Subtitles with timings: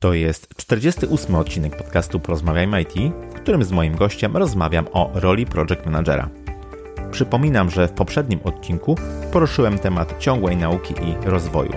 [0.00, 2.94] To jest 48 odcinek podcastu Porozmawiajmy IT,
[3.30, 6.28] w którym z moim gościem rozmawiam o roli project managera.
[7.10, 8.96] Przypominam, że w poprzednim odcinku
[9.32, 11.72] poruszyłem temat ciągłej nauki i rozwoju.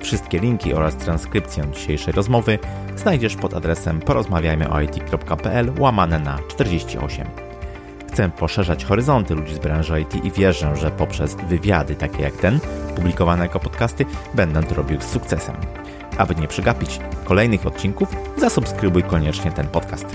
[0.00, 2.58] Wszystkie linki oraz transkrypcję dzisiejszej rozmowy
[2.96, 7.26] znajdziesz pod adresem porozmawiajmyoit.pl łamane na 48.
[8.08, 12.58] Chcę poszerzać horyzonty ludzi z branży IT i wierzę, że poprzez wywiady takie jak ten,
[12.96, 14.04] publikowane jako podcasty,
[14.34, 15.56] będę to robił z sukcesem.
[16.18, 20.06] Aby nie przegapić kolejnych odcinków, zasubskrybuj koniecznie ten podcast.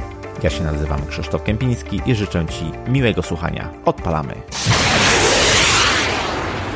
[0.43, 3.69] Ja się nazywam Krzysztof Kępiński i życzę Ci miłego słuchania.
[3.85, 4.33] Odpalamy!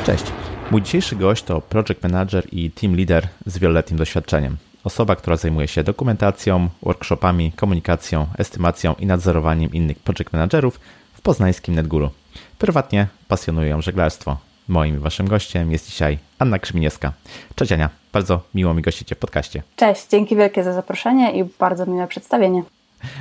[0.06, 0.24] Cześć!
[0.70, 4.56] Mój dzisiejszy gość to project manager i team leader z wieloletnim doświadczeniem.
[4.84, 10.80] Osoba, która zajmuje się dokumentacją, workshopami, komunikacją, estymacją i nadzorowaniem innych project managerów
[11.14, 12.10] w poznańskim NetGuru.
[12.58, 14.36] Prywatnie pasjonuje ją żeglarstwo.
[14.68, 17.12] Moim i waszym gościem jest dzisiaj Anna Krzyminiewska.
[17.54, 19.62] Cześć Ania, bardzo miło mi gościcie w podcaście.
[19.76, 22.62] Cześć, dzięki wielkie za zaproszenie i bardzo miłe przedstawienie.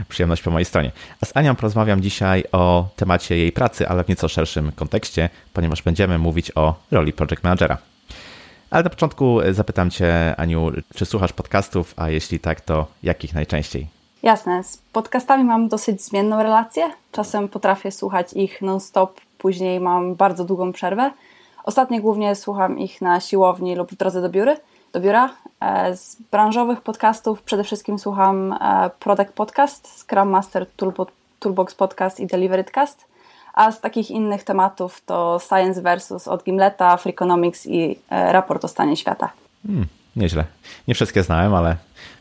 [0.09, 0.91] Przyjemność po mojej stronie.
[1.21, 5.81] A z Anią porozmawiam dzisiaj o temacie jej pracy, ale w nieco szerszym kontekście, ponieważ
[5.81, 7.77] będziemy mówić o roli project managera.
[8.69, 13.87] Ale na początku zapytam Cię, Aniu, czy słuchasz podcastów, a jeśli tak, to jakich najczęściej?
[14.23, 16.83] Jasne, z podcastami mam dosyć zmienną relację.
[17.11, 21.11] Czasem potrafię słuchać ich non-stop, później mam bardzo długą przerwę.
[21.65, 24.57] Ostatnio głównie słucham ich na siłowni lub w drodze do, biury,
[24.93, 25.29] do biura.
[25.61, 30.65] E, z branżowych podcastów przede wszystkim słucham e, Product Podcast, Scrum Master
[31.39, 33.05] Toolbox Podcast i Deliverycast.
[33.53, 38.67] A z takich innych tematów to Science Versus od Gimleta, Freakonomics i e, raport o
[38.67, 39.31] stanie świata.
[39.67, 40.45] Hmm, nieźle.
[40.87, 41.75] Nie wszystkie znałem, ale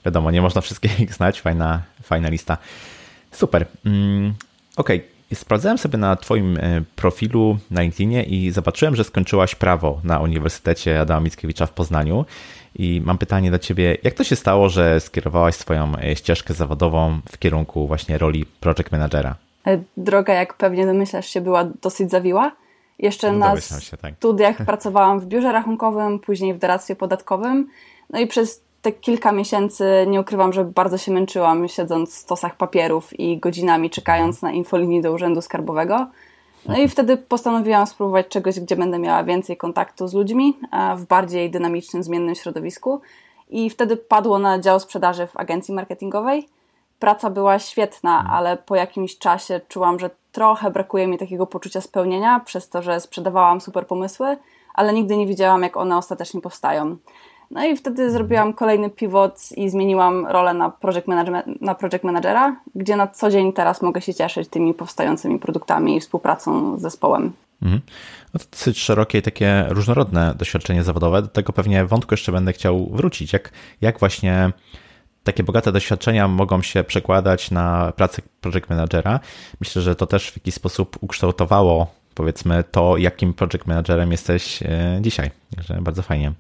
[0.05, 1.41] wiadomo, nie można wszystkich znać.
[1.41, 2.57] Fajna, fajna lista.
[3.33, 3.67] Super.
[3.87, 4.35] Mm,
[4.77, 5.14] Okej, okay.
[5.35, 11.01] Sprawdzałem sobie na Twoim e, profilu na LinkedInie i zobaczyłem, że skończyłaś prawo na Uniwersytecie
[11.01, 12.25] Adama Mickiewicza w Poznaniu.
[12.77, 17.21] I mam pytanie do Ciebie, jak to się stało, że skierowałaś swoją e, ścieżkę zawodową
[17.33, 19.37] w kierunku właśnie roli project managera?
[19.67, 22.53] E, droga, jak pewnie domyślasz się, była dosyć zawiła.
[22.99, 24.15] Jeszcze no, na się, tak.
[24.17, 27.69] studiach pracowałam w biurze rachunkowym, później w doradztwie podatkowym.
[28.11, 32.57] No i przez te kilka miesięcy nie ukrywam, że bardzo się męczyłam, siedząc w stosach
[32.57, 36.07] papierów i godzinami czekając na infolinii do Urzędu Skarbowego.
[36.69, 40.59] No i wtedy postanowiłam spróbować czegoś, gdzie będę miała więcej kontaktu z ludźmi
[40.97, 43.01] w bardziej dynamicznym, zmiennym środowisku.
[43.49, 46.49] I wtedy padło na dział sprzedaży w agencji marketingowej.
[46.99, 52.41] Praca była świetna, ale po jakimś czasie czułam, że trochę brakuje mi takiego poczucia spełnienia,
[52.41, 54.37] przez to, że sprzedawałam super pomysły,
[54.75, 56.97] ale nigdy nie widziałam, jak one ostatecznie powstają.
[57.51, 61.07] No i wtedy zrobiłam kolejny pivot i zmieniłam rolę na project,
[61.61, 66.01] na project managera, gdzie na co dzień teraz mogę się cieszyć tymi powstającymi produktami i
[66.01, 67.33] współpracą z zespołem.
[67.63, 67.83] Mhm.
[68.35, 71.23] No to dosyć szerokie i takie różnorodne doświadczenie zawodowe.
[71.23, 73.33] Do tego pewnie wątku jeszcze będę chciał wrócić.
[73.33, 73.51] Jak,
[73.81, 74.53] jak właśnie
[75.25, 79.21] takie bogate doświadczenia mogą się przekładać na pracę project managera?
[79.61, 84.99] Myślę, że to też w jakiś sposób ukształtowało powiedzmy to, jakim project managerem jesteś e,
[85.01, 85.31] dzisiaj.
[85.57, 86.33] Także bardzo fajnie.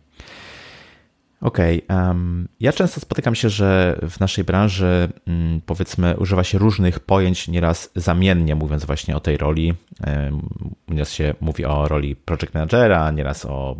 [1.44, 1.82] Okej.
[1.84, 7.00] Okay, um, ja często spotykam się, że w naszej branży um, powiedzmy używa się różnych
[7.00, 9.74] pojęć nieraz zamiennie, mówiąc właśnie o tej roli.
[10.06, 10.48] Um,
[10.88, 13.76] nieraz się mówi o roli project managera, nieraz o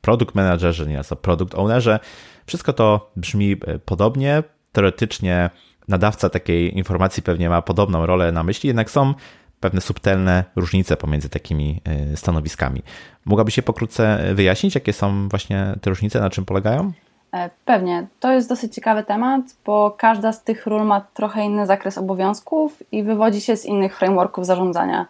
[0.00, 1.98] product managerze, nieraz o product ownerze.
[2.46, 4.42] Wszystko to brzmi e, podobnie.
[4.72, 5.50] Teoretycznie
[5.88, 9.14] nadawca takiej informacji pewnie ma podobną rolę na myśli, jednak są
[9.60, 12.82] pewne subtelne różnice pomiędzy takimi e, stanowiskami.
[13.24, 16.92] Mogłaby się pokrótce wyjaśnić, jakie są właśnie te różnice, na czym polegają?
[17.36, 18.06] E, pewnie.
[18.20, 22.82] To jest dosyć ciekawy temat, bo każda z tych ról ma trochę inny zakres obowiązków
[22.92, 25.06] i wywodzi się z innych frameworków zarządzania.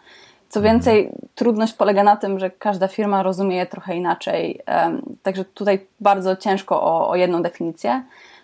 [0.48, 0.74] Co mhm.
[0.74, 4.60] więcej, trudność polega na tym, że każda firma rozumie je trochę inaczej,
[5.22, 8.02] także tutaj bardzo ciężko o, o jedną definicję.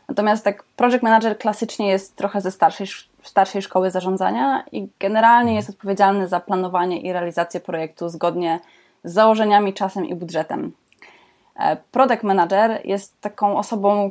[0.09, 2.87] Natomiast tak project manager klasycznie jest trochę ze starszej,
[3.23, 8.61] starszej szkoły zarządzania i generalnie jest odpowiedzialny za planowanie i realizację projektu zgodnie
[9.05, 10.73] z założeniami, czasem i budżetem.
[11.57, 14.11] E, product manager jest taką osobą,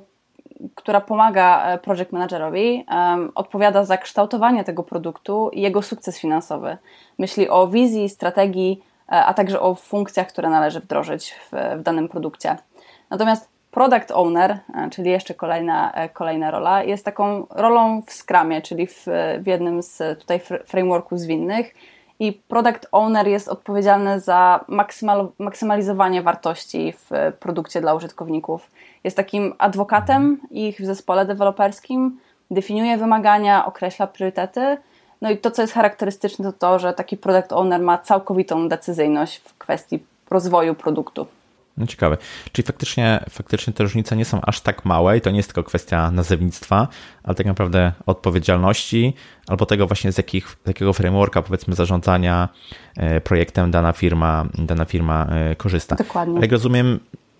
[0.75, 2.85] która pomaga e, project managerowi,
[3.35, 6.77] odpowiada za kształtowanie tego produktu i jego sukces finansowy.
[7.19, 12.09] Myśli o wizji, strategii, e, a także o funkcjach, które należy wdrożyć w, w danym
[12.09, 12.57] produkcie.
[13.09, 14.59] Natomiast product owner,
[14.91, 19.05] czyli jeszcze kolejna, kolejna rola, jest taką rolą w Scrumie, czyli w,
[19.39, 21.73] w jednym z tutaj frameworków zwinnych
[22.21, 28.71] i product owner jest odpowiedzialny za maksymal, maksymalizowanie wartości w produkcie dla użytkowników.
[29.03, 32.19] Jest takim adwokatem ich w zespole deweloperskim,
[32.51, 34.77] definiuje wymagania, określa priorytety.
[35.21, 39.37] No i to, co jest charakterystyczne, to to, że taki product owner ma całkowitą decyzyjność
[39.37, 41.27] w kwestii rozwoju produktu.
[41.81, 42.17] No ciekawe.
[42.51, 45.63] Czyli faktycznie, faktycznie te różnice nie są aż tak małe i to nie jest tylko
[45.63, 46.87] kwestia nazewnictwa,
[47.23, 49.13] ale tak naprawdę odpowiedzialności
[49.47, 52.49] albo tego właśnie z, jakich, z jakiego frameworka powiedzmy zarządzania
[52.97, 55.95] e, projektem dana firma, dana firma e, korzysta.
[55.95, 56.39] Dokładnie.
[56.41, 56.99] Jak rozumiem,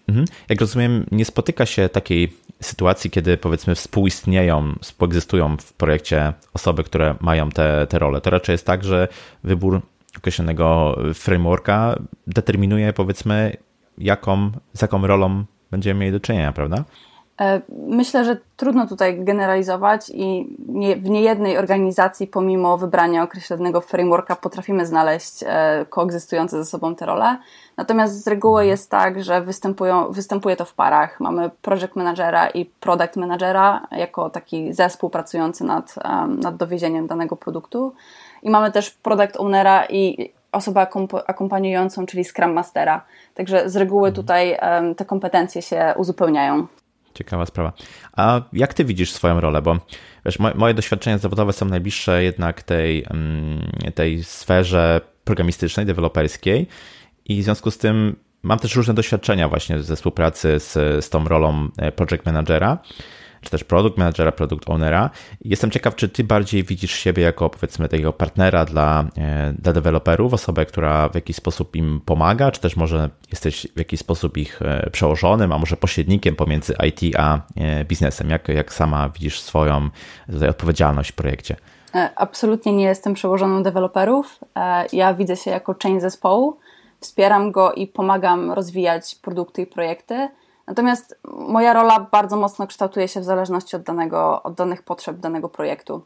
[0.10, 6.84] mhm, jak rozumiem, nie spotyka się takiej sytuacji, kiedy powiedzmy współistnieją, współegzystują w projekcie osoby,
[6.84, 8.22] które mają te, te role.
[8.22, 9.08] To raczej jest tak, że
[9.44, 9.82] wybór
[10.18, 13.58] określonego frameworka determinuje powiedzmy
[13.98, 16.84] jaką, z jaką rolą będziemy mieli do czynienia, prawda?
[17.42, 24.36] E, myślę, że trudno tutaj generalizować i nie, w niejednej organizacji, pomimo wybrania określonego frameworka,
[24.36, 27.38] potrafimy znaleźć e, koegzystujące ze sobą te role.
[27.78, 29.42] Natomiast z reguły jest tak, że
[30.10, 31.20] występuje to w parach.
[31.20, 35.96] Mamy project managera i product managera jako taki zespół pracujący nad,
[36.28, 37.94] nad dowiezieniem danego produktu.
[38.44, 40.88] I mamy też product ownera i osobę
[41.28, 43.06] akompaniującą, czyli Scrum Mastera.
[43.34, 44.24] Także z reguły mhm.
[44.24, 44.58] tutaj
[44.98, 46.68] te kompetencje się uzupełniają.
[47.14, 47.74] Ciekawa sprawa.
[48.18, 49.62] A jak ty widzisz swoją rolę?
[49.62, 49.78] Bo
[50.26, 53.06] wiesz, moje doświadczenia zawodowe są najbliższe jednak tej,
[53.96, 56.68] tej sferze programistycznej, deweloperskiej
[57.26, 60.74] i w związku z tym mam też różne doświadczenia właśnie ze współpracy z,
[61.06, 62.78] z tą rolą e, project managera
[63.42, 65.10] czy też product managera, product ownera.
[65.46, 70.34] Jestem ciekaw, czy ty bardziej widzisz siebie jako powiedzmy takiego partnera dla, e, dla deweloperów,
[70.34, 74.62] osobę, która w jakiś sposób im pomaga, czy też może jesteś w jakiś sposób ich
[74.62, 78.30] e, przełożonym, a może pośrednikiem pomiędzy IT a e, biznesem.
[78.30, 79.90] Jak, jak sama widzisz swoją
[80.32, 81.56] tutaj odpowiedzialność w projekcie?
[82.16, 84.40] Absolutnie nie jestem przełożoną deweloperów.
[84.94, 86.58] Ja widzę się jako część zespołu,
[87.00, 90.30] wspieram go i pomagam rozwijać produkty i projekty.
[90.72, 95.50] Natomiast moja rola bardzo mocno kształtuje się w zależności od, danego, od danych potrzeb danego
[95.50, 96.02] projektu.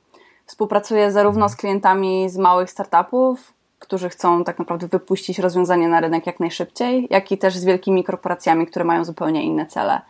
[0.45, 6.27] Współpracuję zarówno z klientami z małych startupów, którzy chcą tak naprawdę wypuścić rozwiązanie na rynek
[6.27, 10.01] jak najszybciej, jak i też z wielkimi korporacjami, które mają zupełnie inne cele.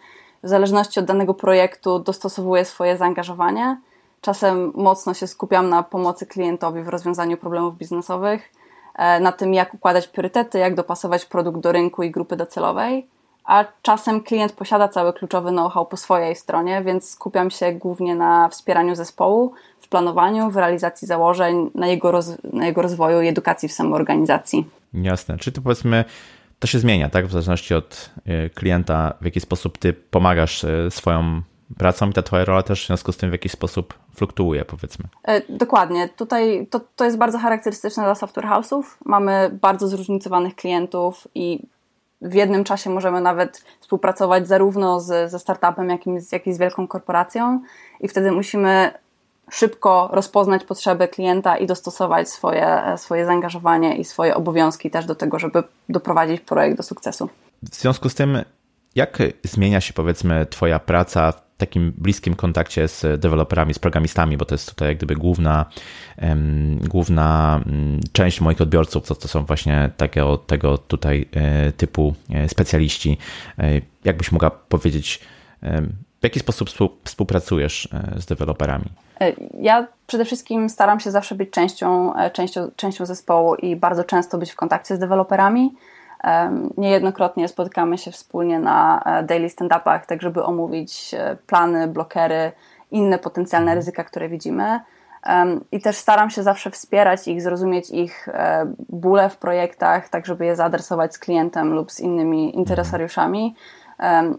[0.43, 3.81] W zależności od danego projektu dostosowuję swoje zaangażowanie.
[4.21, 8.51] Czasem mocno się skupiam na pomocy klientowi w rozwiązaniu problemów biznesowych,
[8.95, 13.14] e, na tym, jak układać priorytety, jak dopasować produkt do rynku i grupy docelowej
[13.45, 18.49] a czasem klient posiada cały kluczowy know-how po swojej stronie, więc skupiam się głównie na
[18.49, 23.69] wspieraniu zespołu, w planowaniu, w realizacji założeń, na jego, roz, na jego rozwoju i edukacji
[23.69, 24.69] w samoorganizacji.
[24.93, 25.37] Jasne.
[25.37, 26.05] Czy to powiedzmy,
[26.59, 27.27] to się zmienia, tak?
[27.27, 31.41] W zależności od e, klienta, w jaki sposób ty pomagasz e, swoją
[31.77, 35.05] pracą i ta twoja rola też w związku z tym w jakiś sposób fluktuuje, powiedzmy.
[35.23, 36.09] E, dokładnie.
[36.09, 38.83] Tutaj to, to jest bardzo charakterystyczne dla software house'ów.
[39.05, 41.59] Mamy bardzo zróżnicowanych klientów i
[42.25, 46.53] w jednym czasie możemy nawet współpracować zarówno z, ze startupem, jak i, z, jak i
[46.53, 47.61] z wielką korporacją,
[47.99, 48.91] i wtedy musimy
[49.51, 55.39] szybko rozpoznać potrzeby klienta i dostosować swoje, swoje zaangażowanie i swoje obowiązki też do tego,
[55.39, 57.29] żeby doprowadzić projekt do sukcesu.
[57.63, 58.43] W związku z tym,
[58.95, 64.55] jak zmienia się powiedzmy Twoja praca takim bliskim kontakcie z deweloperami, z programistami, bo to
[64.55, 65.65] jest tutaj jak gdyby główna,
[66.87, 72.49] główna mm, część moich odbiorców, to, to są właśnie takiego, tego tutaj e, typu e,
[72.49, 73.17] specjaliści.
[73.59, 75.19] E, jakbyś mogła powiedzieć,
[76.19, 76.69] w jaki sposób
[77.03, 78.85] współpracujesz z deweloperami?
[79.59, 84.51] Ja przede wszystkim staram się zawsze być częścią, częścią, częścią zespołu i bardzo często być
[84.51, 85.71] w kontakcie z deweloperami.
[86.77, 92.51] Niejednokrotnie spotykamy się wspólnie na e, daily stand-upach, tak żeby omówić e, plany, blokery,
[92.91, 93.77] inne potencjalne mhm.
[93.77, 94.79] ryzyka, które widzimy.
[95.71, 100.45] I też staram się zawsze wspierać ich, zrozumieć ich e, bóle w projektach, tak żeby
[100.45, 102.59] je zaadresować z klientem lub z innymi mhm.
[102.59, 103.55] interesariuszami.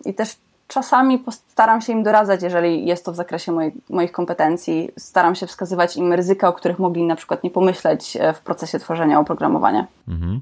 [0.05, 0.37] I też
[0.69, 4.91] czasami staram się im doradzać, jeżeli jest to w zakresie moich, moich kompetencji.
[4.99, 9.21] Staram się wskazywać im ryzyka, o których mogli na przykład nie pomyśleć w procesie tworzenia
[9.21, 9.87] oprogramowania.
[10.09, 10.41] Mhm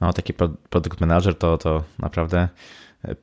[0.00, 0.34] no, taki
[0.70, 2.48] produkt manager to, to naprawdę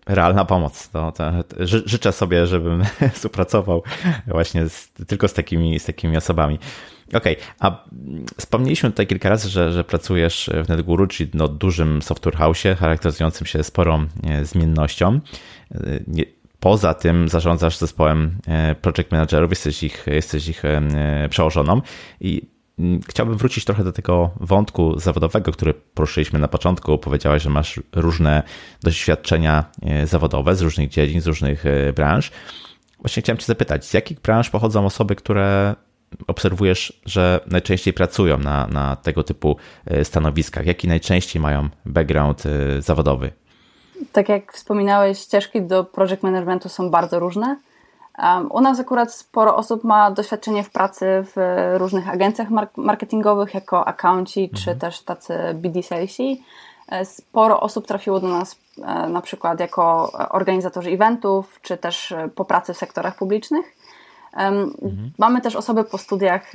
[0.05, 0.89] realna pomoc.
[0.89, 3.84] To, to, ży, życzę sobie, żebym współpracował
[4.27, 6.60] właśnie z, tylko z takimi, z takimi osobami.
[7.13, 7.84] Okej, okay, a
[8.38, 13.48] wspomnieliśmy tutaj kilka razy, że, że pracujesz w NetGuru, czyli no dużym software house, charakteryzującym
[13.48, 15.19] się sporą e, zmiennością.
[15.75, 15.79] E,
[16.60, 20.63] poza tym zarządzasz zespołem e, project managerów, jesteś ich, jesteś ich
[21.29, 21.81] przełożoną
[22.22, 22.41] i
[23.08, 26.98] chciałbym wrócić trochę do tego wątku zawodowego, który poruszyliśmy na początku.
[26.98, 28.44] Powiedziałaś, że masz różne
[28.84, 32.32] doświadczenia e, zawodowe z różnych dziedzin, z różnych e, branż.
[33.00, 35.76] Właśnie chciałem Cię zapytać, z jakich branż pochodzą osoby, które
[36.28, 40.66] obserwujesz, że najczęściej pracują na, na tego typu e, stanowiskach?
[40.66, 42.44] Jaki najczęściej mają background
[42.80, 43.32] zawodowy?
[44.12, 47.58] Tak jak wspominałeś, ścieżki do project managementu są bardzo różne.
[48.50, 51.36] U nas akurat sporo osób ma doświadczenie w pracy w
[51.78, 52.48] różnych agencjach
[52.78, 54.64] marketingowych jako accounci, mhm.
[54.64, 56.44] czy też tacy BD salesi.
[57.04, 58.56] Sporo osób trafiło do nas
[59.10, 63.66] na przykład jako organizatorzy eventów, czy też po pracy w sektorach publicznych.
[64.34, 65.12] Mhm.
[65.18, 66.52] Mamy też osoby po studiach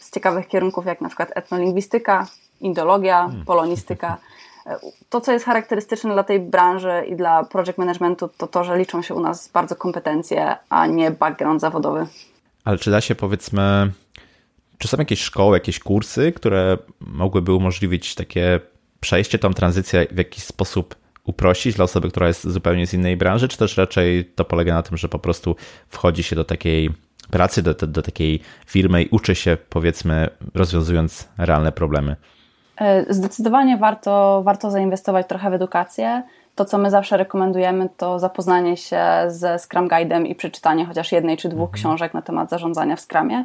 [0.00, 2.26] z ciekawych kierunków, jak na przykład etnolingwistyka,
[2.60, 3.44] indologia, hmm.
[3.44, 4.16] polonistyka.
[5.08, 9.02] To, co jest charakterystyczne dla tej branży i dla project managementu, to to, że liczą
[9.02, 12.06] się u nas bardzo kompetencje, a nie background zawodowy.
[12.64, 13.92] Ale czy da się powiedzmy,
[14.78, 18.60] czy są jakieś szkoły, jakieś kursy, które mogłyby umożliwić takie
[19.00, 20.94] przejście, tą tranzycję w jakiś sposób
[21.24, 24.82] uprościć dla osoby, która jest zupełnie z innej branży, czy też raczej to polega na
[24.82, 25.56] tym, że po prostu
[25.88, 26.90] wchodzi się do takiej
[27.30, 32.16] pracy, do, do, do takiej firmy i uczy się, powiedzmy, rozwiązując realne problemy?
[32.80, 36.22] E, zdecydowanie warto, warto zainwestować trochę w edukację.
[36.54, 41.36] To, co my zawsze rekomendujemy, to zapoznanie się ze Scrum Guide'em i przeczytanie chociaż jednej
[41.36, 41.74] czy dwóch mhm.
[41.74, 43.44] książek na temat zarządzania w Scrumie.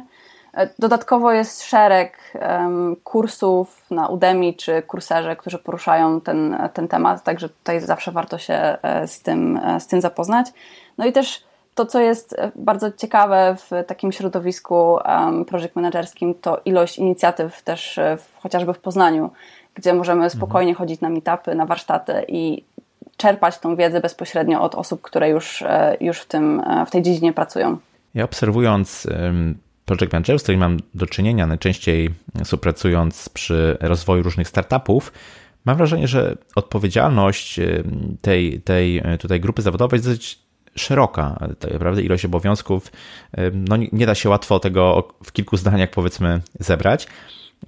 [0.54, 7.22] E, dodatkowo jest szereg um, kursów na Udemy czy kurserze, którzy poruszają ten, ten temat,
[7.22, 10.46] także tutaj zawsze warto się e, z tym, z tym zapoznać.
[10.98, 11.49] No i też
[11.80, 17.62] to, co jest e, bardzo ciekawe w takim środowisku um, project managerskim, to ilość inicjatyw
[17.62, 19.30] też e, w, chociażby w Poznaniu,
[19.74, 20.30] gdzie możemy mhm.
[20.30, 22.64] spokojnie chodzić na meetupy, na warsztaty i
[23.16, 27.32] czerpać tą wiedzę bezpośrednio od osób, które już, e, już w, tym, w tej dziedzinie
[27.32, 27.78] pracują.
[28.14, 29.06] Ja obserwując
[29.84, 32.10] project managerów, z którymi mam do czynienia, najczęściej
[32.44, 35.12] współpracując przy rozwoju różnych startupów,
[35.64, 37.60] mam wrażenie, że odpowiedzialność
[38.20, 40.49] tej, tej tutaj grupy zawodowej jest dosyć
[40.80, 42.92] szeroka, tak naprawdę ilość obowiązków,
[43.52, 47.06] no nie da się łatwo tego w kilku zdaniach powiedzmy zebrać.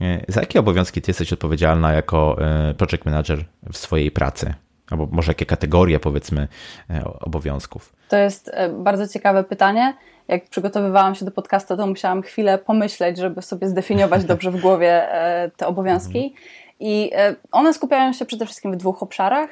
[0.00, 4.54] E, za jakie obowiązki ty jesteś odpowiedzialna jako e, project manager w swojej pracy?
[4.90, 6.48] Albo może jakie kategorie powiedzmy
[6.90, 7.92] e, obowiązków?
[8.08, 9.94] To jest bardzo ciekawe pytanie.
[10.28, 15.08] Jak przygotowywałam się do podcastu, to musiałam chwilę pomyśleć, żeby sobie zdefiniować dobrze w głowie
[15.56, 16.18] te obowiązki.
[16.18, 16.42] Mhm.
[16.80, 17.10] I
[17.52, 19.50] one skupiają się przede wszystkim w dwóch obszarach.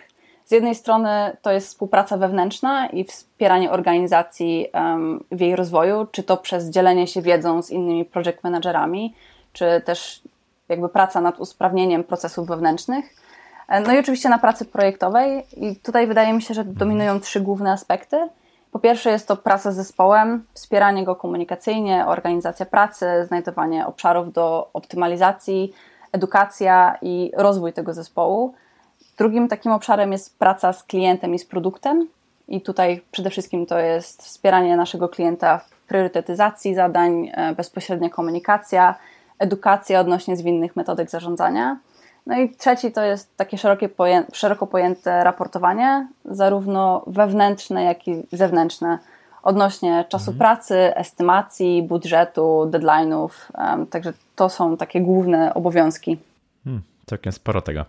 [0.51, 4.67] Z jednej strony to jest współpraca wewnętrzna i wspieranie organizacji
[5.31, 9.15] w jej rozwoju, czy to przez dzielenie się wiedzą z innymi project managerami,
[9.53, 10.23] czy też
[10.69, 13.05] jakby praca nad usprawnieniem procesów wewnętrznych.
[13.69, 17.41] E, no i oczywiście na pracy projektowej i tutaj wydaje mi się, że dominują trzy
[17.41, 18.29] główne aspekty.
[18.73, 24.71] Po pierwsze jest to praca z zespołem, wspieranie go komunikacyjnie, organizacja pracy, znajdowanie obszarów do
[24.73, 25.73] optymalizacji,
[26.13, 28.55] edukacja i rozwój tego zespołu.
[29.21, 32.09] Drugim takim obszarem jest praca z klientem i z produktem.
[32.49, 38.95] I tutaj przede wszystkim to jest wspieranie naszego klienta w priorytetyzacji zadań, e, bezpośrednia komunikacja,
[39.39, 41.79] edukacja odnośnie zwinnych metodek zarządzania.
[42.27, 43.89] No i trzeci to jest takie szerokie
[44.33, 48.99] szeroko pojęte raportowanie, zarówno wewnętrzne, jak i zewnętrzne,
[49.43, 50.39] odnośnie czasu mhm.
[50.39, 53.31] pracy, estymacji, budżetu, deadline'ów.
[53.91, 56.19] Także to są takie główne obowiązki.
[56.65, 57.85] Hmm, całkiem sporo tego.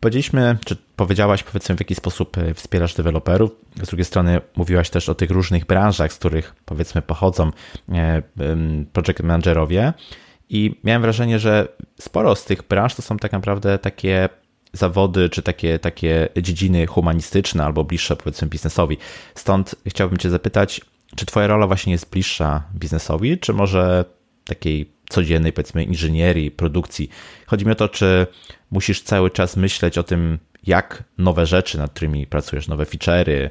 [0.00, 3.50] Powiedzieliśmy, czy powiedziałaś, powiedzmy, w jaki sposób e, wspierasz deweloperów.
[3.82, 7.50] Z drugiej strony mówiłaś też o tych różnych branżach, z których powiedzmy pochodzą
[7.92, 8.22] e,
[8.92, 9.92] project managerowie.
[10.48, 11.68] I miałem wrażenie, że
[12.00, 14.28] sporo z tych branż to są tak naprawdę takie
[14.72, 18.98] zawody, czy takie, takie dziedziny humanistyczne albo bliższe powiedzmy biznesowi.
[19.34, 20.80] Stąd chciałbym Cię zapytać,
[21.16, 24.04] czy Twoja rola właśnie jest bliższa biznesowi, czy może
[24.44, 27.10] takiej codziennej, powiedzmy, inżynierii, produkcji.
[27.46, 28.26] Chodzi mi o to, czy
[28.70, 33.50] musisz cały czas myśleć o tym, jak nowe rzeczy, nad którymi pracujesz, nowe feature'y,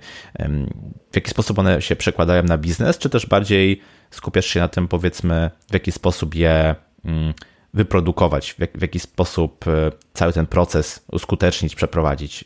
[1.12, 4.88] w jaki sposób one się przekładają na biznes, czy też bardziej skupiasz się na tym,
[4.88, 6.75] powiedzmy, w jaki sposób je
[7.06, 7.34] mm,
[7.74, 12.44] wyprodukować, w, jak, w jaki sposób e, cały ten proces uskutecznić, przeprowadzić.
[12.44, 12.46] E,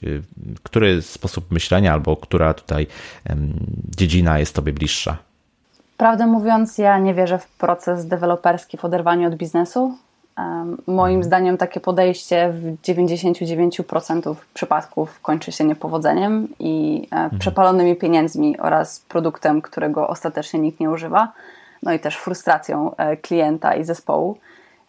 [0.64, 2.88] który sposób myślenia albo która tutaj
[3.98, 5.33] dziedzina jest Tobie bliższa?
[5.98, 9.98] Prawdę mówiąc, ja nie wierzę w proces deweloperski w oderwaniu od biznesu.
[10.88, 11.24] Moim mhm.
[11.24, 17.40] zdaniem takie podejście w 99% przypadków kończy się niepowodzeniem i e, mhm.
[17.40, 21.32] przepalonymi pieniędzmi oraz produktem, którego ostatecznie nikt nie używa,
[21.84, 24.38] no i też frustracją e, klienta i zespołu.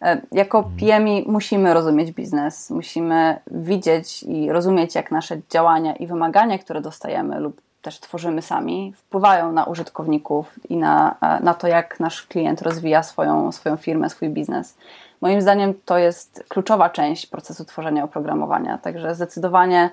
[0.01, 0.75] E, jako mhm.
[0.77, 7.39] PMI musimy rozumieć biznes, musimy widzieć i rozumieć, jak nasze działania i wymagania, które dostajemy
[7.39, 13.03] lub też tworzymy sami, wpływają na użytkowników i na, na to, jak nasz klient rozwija
[13.03, 14.77] swoją, swoją firmę, swój biznes.
[15.21, 19.89] Moim zdaniem to jest kluczowa część procesu tworzenia oprogramowania, także zdecydowanie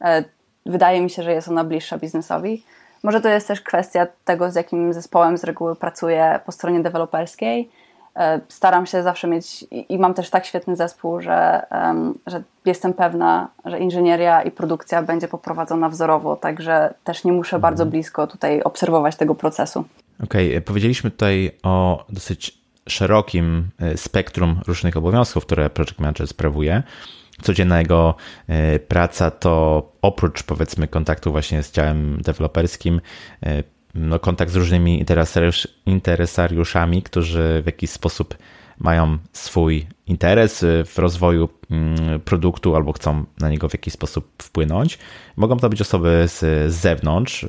[0.00, 0.24] e,
[0.66, 2.64] wydaje mi się, że jest ona bliższa biznesowi.
[3.02, 7.68] Może to jest też kwestia tego, z jakim zespołem z reguły pracuję po stronie deweloperskiej
[7.68, 7.85] E,
[8.48, 11.66] staram się zawsze mieć i mam też tak świetny zespół, że,
[12.26, 17.82] że jestem pewna, że inżynieria i produkcja będzie poprowadzona wzorowo, także też nie muszę bardzo
[17.82, 17.90] mhm.
[17.90, 19.84] blisko tutaj obserwować tego procesu.
[20.24, 20.60] Okej, okay.
[20.60, 22.58] powiedzieliśmy tutaj o dosyć
[22.88, 26.82] szerokim e, spektrum różnych obowiązków, które project manager sprawuje,
[27.42, 28.14] codzienna jego
[28.88, 33.00] praca to oprócz powiedzmy kontaktu właśnie z działem deweloperskim,
[33.94, 35.04] no, kontakt z różnymi
[35.86, 38.36] interesariuszami, którzy w jakiś sposób
[38.78, 44.98] mają swój interes w rozwoju mm, produktu albo chcą na niego w jakiś sposób wpłynąć.
[45.36, 47.46] Mogą to być osoby z, zewnątrz,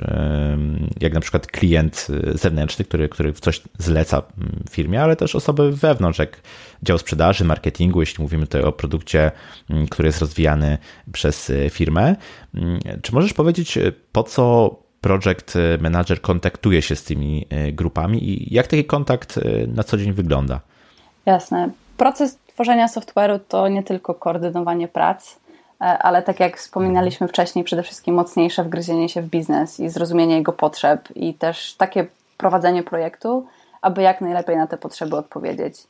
[1.00, 6.18] jak na przykład klient zewnętrzny, który, który coś zleca mm, firmie, ale też osoby wewnątrz,
[6.18, 6.42] jak
[6.82, 9.30] dział sprzedaży, marketingu, jeśli mówimy tutaj o produkcie,
[9.70, 10.78] mm, który jest rozwijany
[11.12, 12.16] przez firmę.
[13.02, 13.78] Czy możesz powiedzieć,
[14.12, 19.66] po co project manager kontaktuje się z tymi e, grupami i jak taki kontakt e,
[19.66, 20.60] na co dzień wygląda?
[21.26, 21.70] Jasne.
[21.96, 25.36] Proces tworzenia software'u to nie tylko koordynowanie prac,
[25.80, 30.36] e, ale tak jak wspominaliśmy wcześniej, przede wszystkim mocniejsze wgryzienie się w biznes i zrozumienie
[30.36, 33.46] jego potrzeb i też takie prowadzenie projektu,
[33.82, 35.86] aby jak najlepiej na te potrzeby odpowiedzieć.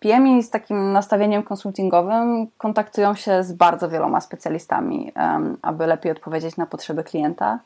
[0.00, 5.12] PMI z takim nastawieniem konsultingowym kontaktują się z bardzo wieloma specjalistami,
[5.62, 7.58] aby lepiej odpowiedzieć na potrzeby klienta.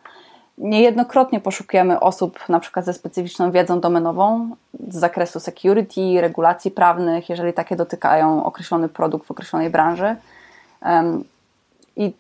[0.59, 4.51] Niejednokrotnie poszukujemy osób na przykład ze specyficzną wiedzą domenową
[4.89, 10.17] z zakresu security, regulacji prawnych, jeżeli takie dotykają określony produkt w określonej branży.
[11.97, 12.13] I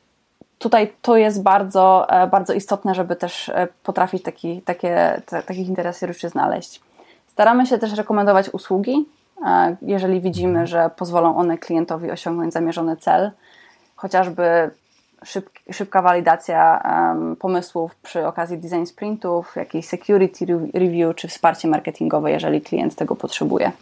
[0.58, 5.68] tutaj to jest bardzo, e, bardzo istotne, żeby też e, potrafić taki, takie, te, takich
[5.68, 6.80] interesariuszy znaleźć.
[7.26, 9.06] Staramy się też rekomendować usługi,
[9.46, 13.30] e, jeżeli widzimy, że pozwolą one klientowi osiągnąć zamierzony cel,
[13.96, 14.70] chociażby
[15.24, 22.30] szyb, szybka walidacja um, pomysłów przy okazji design sprintów, jakiejś security review czy wsparcie marketingowe,
[22.30, 23.72] jeżeli klient tego potrzebuje.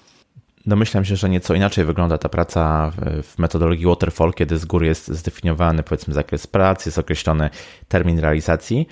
[0.67, 5.09] Domyślam się, że nieco inaczej wygląda ta praca w metodologii waterfall, kiedy z góry jest
[5.09, 7.51] zdefiniowany powiedzmy zakres pracy, jest określony
[7.89, 8.89] termin realizacji.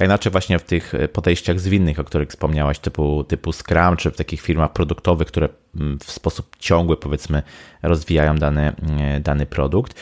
[0.00, 4.16] A inaczej właśnie w tych podejściach zwinnych, o których wspomniałaś, typu, typu Scrum, czy w
[4.16, 7.42] takich firmach produktowych, które mm, w sposób ciągły powiedzmy
[7.82, 8.72] rozwijają dany,
[9.20, 9.94] dany produkt.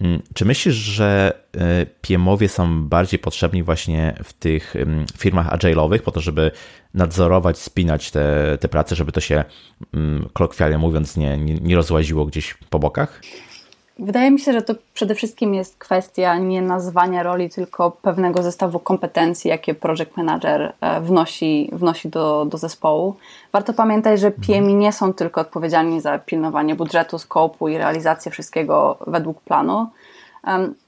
[0.00, 5.98] Mm, czy myślisz, że e, PM-owie są bardziej potrzebni właśnie w tych mm, firmach agile'owych
[5.98, 6.50] po to, żeby
[6.94, 9.44] nadzorować, spinać te, te prace, żeby to się
[9.94, 13.20] mm, kolokwialnie mówiąc nie, nie, nie rozłaziło gdzieś po bokach?
[14.00, 18.78] Wydaje mi się, że to przede wszystkim jest kwestia nie nazwania roli, tylko pewnego zestawu
[18.78, 23.16] kompetencji, jakie project manager e, wnosi, wnosi do, do zespołu.
[23.52, 24.46] Warto pamiętać, że mhm.
[24.46, 29.86] PMI nie są tylko odpowiedzialni za pilnowanie budżetu, skopu i realizację wszystkiego według planu,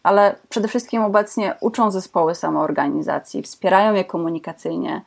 [0.02, 5.00] ale przede wszystkim obecnie uczą zespoły samoorganizacji, wspierają je komunikacyjnie,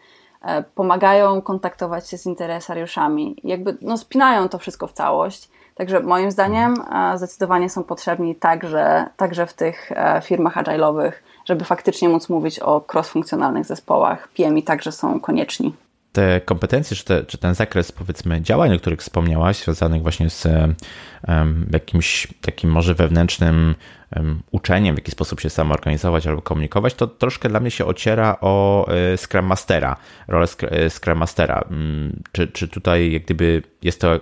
[0.76, 5.50] pomagają kontaktować się z interesariuszami, jakby no, spinają to wszystko w całość.
[5.76, 11.12] Także moim zdaniem e, zdecydowanie są potrzebni także, także w tych e, firmach agile'owych,
[11.46, 14.28] żeby faktycznie móc mówić o cross-funkcjonalnych zespołach.
[14.28, 15.74] PMI także są konieczni
[16.16, 20.46] te kompetencje, czy, te, czy, ten zakres, powiedzmy, działań, o których wspomniałaś, związanych właśnie z
[20.46, 23.76] um, jakimś takim może wewnętrznym
[24.16, 28.38] um, uczeniem, w jaki sposób się samoorganizować albo komunikować, to troszkę dla mnie się ociera
[28.42, 29.96] o y, Scrum Mastera,
[30.28, 30.48] rolę
[30.90, 31.66] Scrum Mastera.
[31.70, 34.20] Um, czy, czy tutaj jak gdyby jest to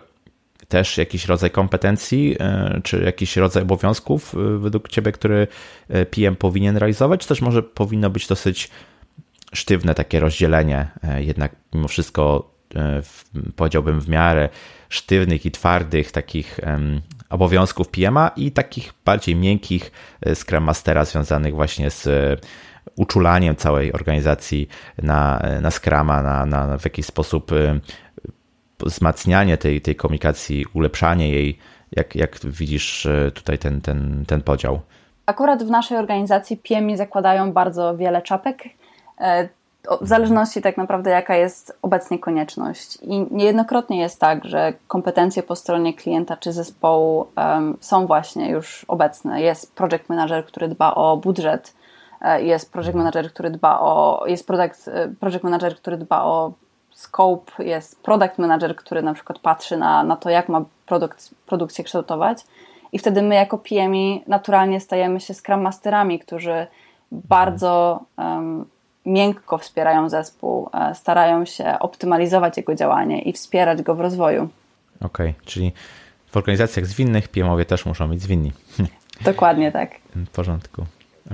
[0.68, 5.48] też jakiś rodzaj kompetencji, e, czy jakiś rodzaj obowiązków e, według Ciebie, który
[5.90, 8.70] e, PM powinien realizować, czy też może powinno być dosyć
[9.54, 10.88] sztywne takie rozdzielenie,
[11.18, 12.54] jednak mimo wszystko
[13.56, 14.50] powiedziałbym w miarę
[14.90, 16.60] sztywnych i twardych takich
[17.30, 19.92] obowiązków PM'a i takich bardziej miękkich
[20.36, 22.10] Scrum Mastera związanych właśnie z
[22.96, 24.68] uczulaniem całej organizacji
[25.02, 27.52] na, na Scrama, na, na w jakiś sposób
[28.86, 31.58] wzmacnianie tej, tej komunikacji, ulepszanie jej.
[31.92, 34.82] Jak, jak widzisz e, tutaj ten, ten, ten podział?
[35.26, 38.70] Akurat w naszej organizacji PMI zakładają bardzo wiele czapek, e,
[40.02, 42.98] w zależności tak naprawdę jaka jest obecnie konieczność.
[43.02, 48.86] I niejednokrotnie jest tak, że kompetencje po stronie klienta czy zespołu um, są właśnie już
[48.88, 49.42] obecne.
[49.42, 51.74] Jest project manager, który dba o budżet,
[52.22, 56.54] e, jest project manager, który dba o, jest product, project manager, który dba o
[56.92, 61.84] scope jest product manager, który na przykład patrzy na, na to, jak ma produkt, produkcję
[61.84, 62.38] kształtować.
[62.92, 66.68] I wtedy my jako PMI naturalnie stajemy się Scrum Masterami, którzy
[67.12, 68.66] bardzo um,
[69.06, 74.50] miękko wspierają zespół, e, starają się optymalizować jego działanie i wspierać go w rozwoju.
[75.02, 75.72] Okej, okay, czyli
[76.32, 78.52] w organizacjach zwinnych PMowie też muszą być zwinni.
[79.22, 79.92] Dokładnie tak.
[80.16, 80.86] W porządku.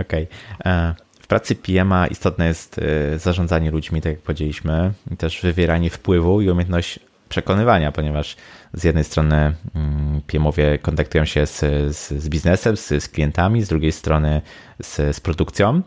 [0.02, 0.28] Okej.
[0.60, 0.74] Okay.
[0.74, 0.96] E,
[1.30, 6.50] pracy PM-a istotne jest y, zarządzanie ludźmi, tak jak powiedzieliśmy, i też wywieranie wpływu i
[6.50, 8.36] umiejętność przekonywania, ponieważ
[8.74, 11.60] z jednej strony mm, PM-owie kontaktują się z,
[11.96, 14.42] z, z biznesem, z, z, klientami, z drugiej strony
[14.82, 15.82] z, z produkcją.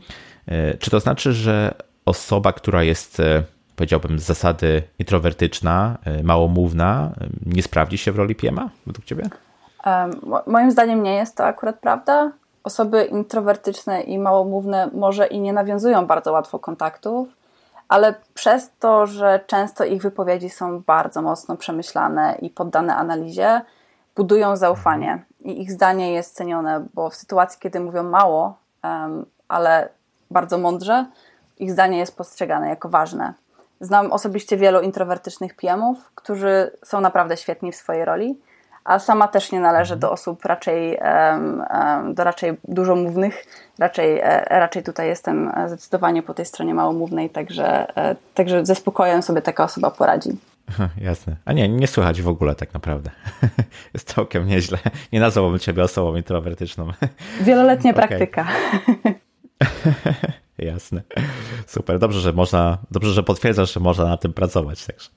[0.49, 1.75] Y, czy to znaczy, że
[2.07, 3.43] osoba, która jest, y,
[3.77, 7.11] powiedziałbym, z zasady introwertyczna, małomówna,
[7.47, 9.25] nie sprawdzi się w roli PM-a według Ciebie?
[10.47, 12.33] Moim zdaniem nie jest to akurat prawda.
[12.65, 17.29] Osoby introwertyczne i małomówne może i nie nawiązują bardzo łatwo kontaktów,
[17.89, 23.61] ale przez to, że często ich wypowiedzi są bardzo mocno przemyślane i poddane analizie,
[24.17, 28.57] budują zaufanie i ich zdanie jest cenione, bo w sytuacji, kiedy mówią mało,
[29.49, 29.89] ale
[30.33, 31.07] bardzo mądrze,
[31.59, 33.35] ich zdanie jest postrzegane jako ważne.
[33.81, 38.39] Znam osobiście wielu introwertycznych PM-ów, którzy są naprawdę świetni w swojej roli,
[38.85, 40.99] a sama też nie należę do osób raczej,
[42.15, 43.45] do raczej dużomównych.
[43.79, 49.23] Raczej, e, raczej tutaj jestem zdecydowanie po tej stronie małomównej, także, e, także ze spokojem
[49.23, 50.31] sobie taka osoba poradzi.
[51.01, 51.37] Jasne.
[51.45, 53.11] A nie, nie słychać w ogóle tak naprawdę.
[53.95, 54.79] Jest całkiem nieźle.
[55.13, 56.93] Nie nazwałbym ciebie osobą introwertyczną.
[57.41, 58.47] Wieloletnia praktyka.
[60.59, 61.03] Jasne.
[61.67, 61.99] Super.
[61.99, 64.87] Dobrze, że można, dobrze, że potwierdzasz, że można na tym pracować.
[64.87, 65.09] Także.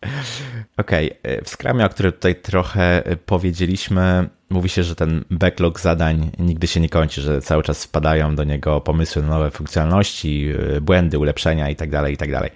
[0.78, 1.20] Okej.
[1.20, 1.42] Okay.
[1.44, 6.80] W Scrumie, o którym tutaj trochę powiedzieliśmy, mówi się, że ten backlog zadań nigdy się
[6.80, 10.50] nie kończy, że cały czas wpadają do niego pomysły na nowe funkcjonalności,
[10.82, 12.40] błędy, ulepszenia itd., tak itd.
[12.40, 12.52] Tak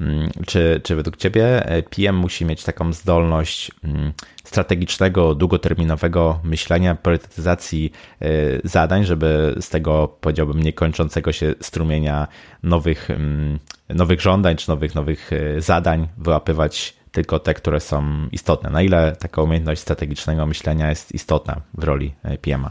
[0.00, 4.12] mm, czy, czy według Ciebie PM musi mieć taką zdolność mm,
[4.44, 7.92] strategicznego, długoterminowego myślenia, priorytetyzacji
[8.22, 12.28] y, zadań, żeby z tego, powiedziałbym, niekończącego się strumienia
[12.62, 18.70] nowych, mm, nowych żądań czy nowych, nowych y, zadań wyłapywać tylko te, które są istotne.
[18.70, 22.70] Na ile taka umiejętność strategicznego myślenia jest istotna w roli y, PMA?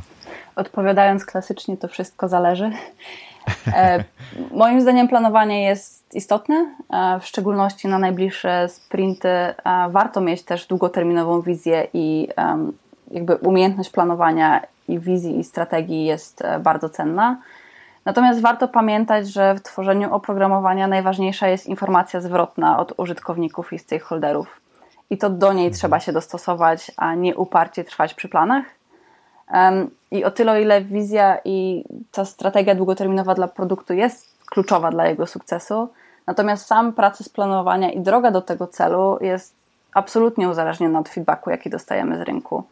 [0.55, 2.71] Odpowiadając klasycznie, to wszystko zależy.
[3.67, 4.03] E,
[4.63, 9.29] moim zdaniem planowanie jest istotne, e, w szczególności na najbliższe sprinty.
[9.29, 9.55] E,
[9.89, 12.27] warto mieć też długoterminową wizję i
[13.11, 17.37] jakby umiejętność planowania i wizji i strategii jest bardzo cenna.
[18.05, 24.61] Natomiast warto pamiętać, że w tworzeniu oprogramowania najważniejsza jest informacja zwrotna od użytkowników i stakeholderów.
[25.09, 28.65] I to do niej trzeba się dostosować, a nie uparcie trwać przy planach.
[30.11, 35.27] I o tyle, ile wizja i ta strategia długoterminowa dla produktu jest kluczowa dla jego
[35.27, 35.89] sukcesu,
[36.27, 39.55] natomiast sam proces planowania i droga do tego celu jest
[39.93, 42.63] absolutnie uzależniona od feedbacku, jaki dostajemy z rynku.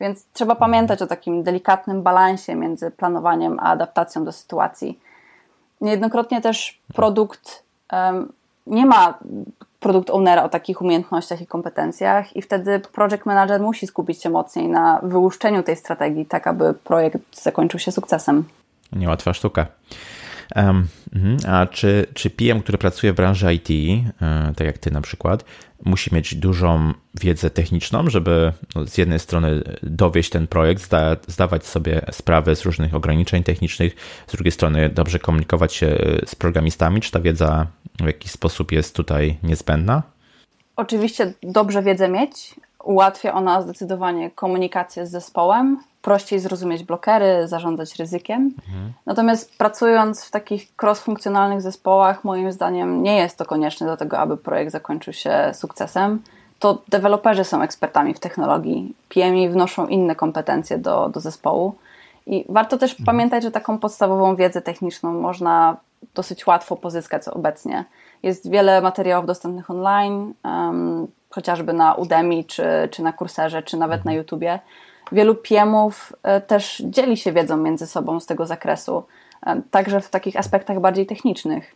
[0.00, 4.98] Więc trzeba pamiętać o takim delikatnym balansie między planowaniem a adaptacją do sytuacji.
[5.80, 8.32] Niejednokrotnie też produkt um,
[8.66, 9.18] nie ma
[9.80, 14.68] produkt ownera o takich umiejętnościach i kompetencjach i wtedy project manager musi skupić się mocniej
[14.68, 18.44] na wyłuszczeniu tej strategii, tak aby projekt zakończył się sukcesem.
[18.92, 19.66] Niełatwa sztuka.
[20.56, 20.88] Um,
[21.48, 23.70] a czy, czy PM, który pracuje w branży IT,
[24.22, 25.44] e, tak jak ty na przykład,
[25.84, 31.66] musi mieć dużą wiedzę techniczną, żeby no, z jednej strony dowieść ten projekt, zda, zdawać
[31.66, 33.94] sobie sprawę z różnych ograniczeń technicznych,
[34.26, 37.00] z drugiej strony dobrze komunikować się z programistami?
[37.00, 37.66] Czy ta wiedza
[38.00, 40.02] w jakiś sposób jest tutaj niezbędna?
[40.76, 42.54] Oczywiście dobrze wiedzę mieć.
[42.84, 48.54] Ułatwia ona zdecydowanie komunikację z zespołem, prościej zrozumieć blokery, zarządzać ryzykiem.
[48.68, 48.92] Mhm.
[49.06, 54.36] Natomiast pracując w takich cross-funkcjonalnych zespołach, moim zdaniem nie jest to konieczne do tego, aby
[54.36, 56.22] projekt zakończył się sukcesem.
[56.58, 61.74] To deweloperzy są ekspertami w technologii, PMI wnoszą inne kompetencje do, do zespołu.
[62.26, 63.06] I warto też mhm.
[63.06, 65.76] pamiętać, że taką podstawową wiedzę techniczną można
[66.14, 67.84] dosyć łatwo pozyskać obecnie.
[68.22, 74.04] Jest wiele materiałów dostępnych online, um, chociażby na Udemy, czy, czy na Kurserze, czy nawet
[74.04, 74.12] na.
[74.12, 74.58] YouTubie
[75.12, 79.04] wielu PMów e, też dzieli się wiedzą między sobą z tego zakresu,
[79.46, 81.74] e, także w takich aspektach bardziej technicznych.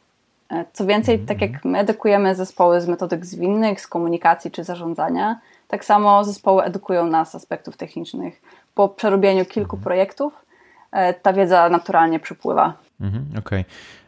[0.50, 5.40] E, co więcej, tak jak my edukujemy zespoły z metodyk zwinnych, z komunikacji czy zarządzania,
[5.68, 8.42] tak samo zespoły edukują nas z aspektów technicznych.
[8.74, 10.44] Po przerobieniu kilku projektów
[11.22, 12.74] ta wiedza naturalnie przypływa.
[13.00, 13.40] Mhm, Okej.
[13.40, 13.64] Okay.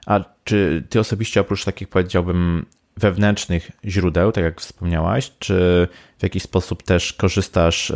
[0.07, 6.42] A czy ty osobiście oprócz takich powiedziałbym wewnętrznych źródeł, tak jak wspomniałaś, czy w jakiś
[6.42, 7.92] sposób też korzystasz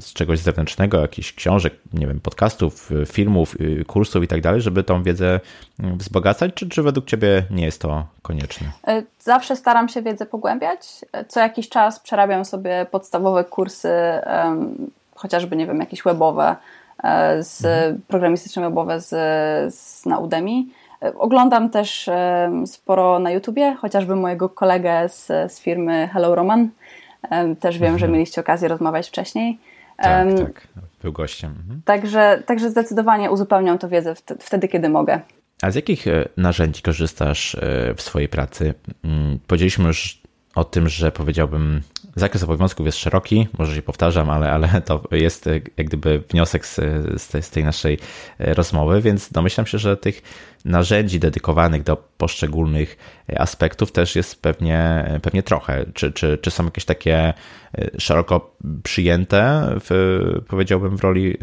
[0.00, 4.84] z czegoś zewnętrznego, jakichś książek, nie wiem, podcastów, filmów, y, kursów i tak dalej, żeby
[4.84, 5.40] tą wiedzę
[5.78, 8.66] wzbogacać, czy, czy według Ciebie nie jest to konieczne?
[8.86, 11.04] E, zawsze staram się wiedzę pogłębiać.
[11.12, 13.92] E, co jakiś czas przerabiam sobie podstawowe kursy,
[15.14, 16.56] chociażby, nie wiem, jakieś webowe,
[17.04, 18.00] e, z mhm.
[18.08, 19.08] programistyczne webowe z,
[19.74, 20.64] z na Udemy
[21.18, 22.10] Oglądam też
[22.66, 26.68] sporo na YouTubie, chociażby mojego kolegę z, z firmy Hello Roman.
[27.60, 28.12] Też wiem, że mhm.
[28.12, 29.58] mieliście okazję rozmawiać wcześniej.
[29.96, 30.68] Tak, tak,
[31.02, 31.54] był gościem.
[31.60, 31.82] Mhm.
[31.84, 35.20] Także, także zdecydowanie uzupełniam to wiedzę wtedy, kiedy mogę.
[35.62, 38.74] A z jakich e, narzędzi korzystasz e, w swojej pracy?
[39.04, 40.22] Mm, powiedzieliśmy już
[40.54, 41.80] o tym, że powiedziałbym,
[42.16, 46.80] zakres obowiązków jest szeroki, może się powtarzam, ale, ale to jest jak gdyby wniosek z,
[47.22, 47.98] z, tej naszej
[48.38, 50.22] rozmowy, więc domyślam się, że tych
[50.64, 52.96] narzędzi dedykowanych do poszczególnych
[53.36, 55.84] aspektów też jest pewnie, pewnie trochę.
[55.94, 57.34] Czy, czy, czy są jakieś takie
[57.98, 61.38] szeroko przyjęte, w, powiedziałbym, w roli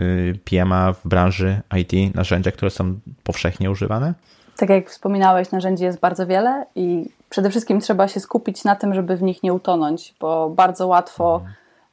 [0.49, 4.13] PMA w branży IT narzędzia, które są powszechnie używane?
[4.58, 8.94] Tak jak wspominałeś, narzędzi jest bardzo wiele i przede wszystkim trzeba się skupić na tym,
[8.94, 11.42] żeby w nich nie utonąć, bo bardzo łatwo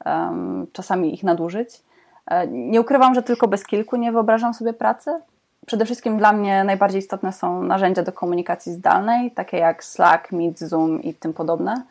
[0.07, 1.83] um, czasami ich nadużyć.
[2.27, 5.21] E, nie ukrywam, że tylko bez kilku nie wyobrażam sobie pracy.
[5.67, 10.59] Przede wszystkim dla mnie najbardziej istotne są narzędzia do komunikacji zdalnej, takie jak Slack, Meet,
[10.59, 11.83] Zoom i tym podobne.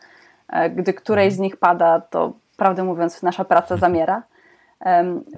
[0.49, 4.21] E, gdy którejś z nich pada, to prawdę mówiąc, nasza praca zamiera.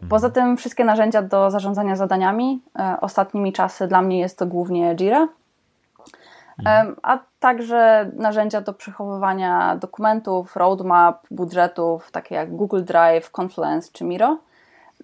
[0.10, 2.62] Poza tym wszystkie narzędzia do zarządzania zadaniami.
[2.80, 5.28] E, ostatnimi czasy dla mnie jest to głównie Jira,
[7.04, 14.38] a także narzędzia do przechowywania dokumentów, roadmap, budżetów, takie jak Google Drive, Confluence czy Miro.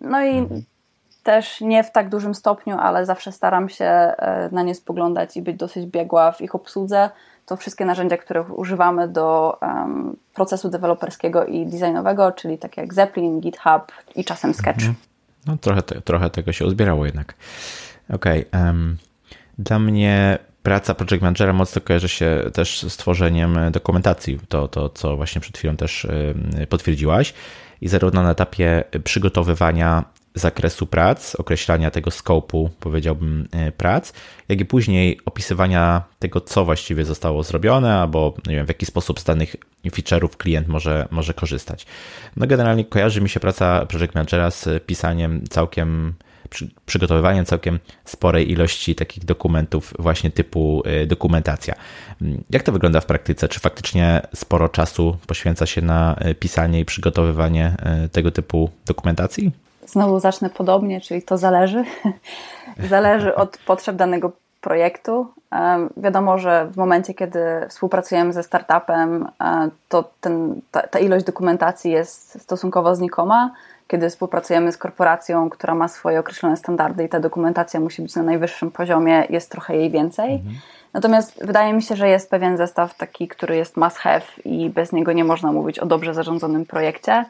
[0.02, 0.62] No i mhm.
[1.24, 5.42] też nie w tak dużym stopniu, ale zawsze staram się e, na nie spoglądać i
[5.42, 7.10] być dosyć biegła w ich obsłudze
[7.46, 13.40] to wszystkie narzędzia, których używamy do um, procesu deweloperskiego i designowego, czyli takie jak Zeppelin,
[13.40, 14.80] GitHub i czasem Sketch.
[14.80, 14.96] Mhm.
[15.46, 17.34] No trochę, te, trochę tego się uzbierało jednak.
[18.14, 18.48] Okej.
[18.48, 18.98] Okay, um,
[19.58, 24.40] dla mnie praca project managera mocno kojarzy się też z tworzeniem dokumentacji.
[24.50, 26.08] To, to co właśnie przed chwilą też
[26.70, 27.34] potwierdziłaś.
[27.82, 30.04] I zarówno na etapie przygotowywania
[30.36, 34.14] zakresu prac, określania tego skopu, powiedziałbym, e, prac,
[34.50, 39.20] jak i później opisywania tego, co właściwie zostało zrobione, albo nie wiem, w jaki sposób
[39.20, 41.86] z danych feature'ów klient może, może korzystać.
[42.36, 46.14] No generalnie kojarzy mi się praca project managera z pisaniem całkiem
[46.86, 51.76] przygotowywaniem całkiem sporej ilości takich dokumentów właśnie typu e, dokumentacja.
[52.50, 53.48] Jak to wygląda w praktyce?
[53.48, 57.76] Czy faktycznie sporo czasu poświęca się na e, pisanie i przygotowywanie
[58.12, 59.52] tego typu dokumentacji?
[59.86, 61.84] Znowu zacznę podobnie, czyli to zależy.
[62.90, 65.28] zależy od potrzeb danego projektu.
[65.98, 67.40] Wiadomo, że w momencie, kiedy
[67.70, 73.52] współpracujemy ze startupem, e, to ten, ta, ta ilość dokumentacji jest stosunkowo znikoma.
[73.88, 78.24] Kiedy współpracujemy z korporacją, która ma swoje określone standardy i ta dokumentacja musi być na
[78.24, 80.34] najwyższym poziomie, jest trochę jej więcej.
[80.34, 80.56] Mhm.
[80.94, 84.92] Natomiast wydaje mi się, że jest pewien zestaw taki, który jest must have i bez
[84.92, 87.26] niego nie można mówić o dobrze zarządzonym projekcie.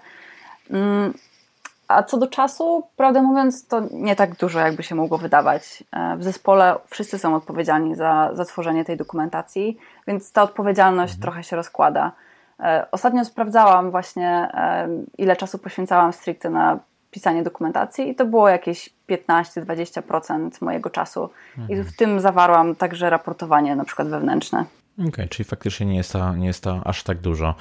[1.94, 5.84] A co do czasu, prawdę mówiąc, to nie tak dużo, jakby się mogło wydawać.
[5.92, 9.78] E, w zespole wszyscy są odpowiedzialni za, za tworzenie tej dokumentacji,
[10.08, 11.22] więc ta odpowiedzialność mhm.
[11.22, 12.12] trochę się rozkłada.
[12.60, 16.80] E, ostatnio sprawdzałam właśnie, e, ile czasu poświęcałam stricte na
[17.12, 21.30] pisanie dokumentacji i to było jakieś 15-20% mojego czasu.
[21.58, 21.80] Mhm.
[21.80, 24.66] I w tym zawarłam także raportowanie na przykład wewnętrzne.
[25.00, 27.56] Okej, okay, czyli faktycznie nie jest, to, nie jest to aż tak dużo.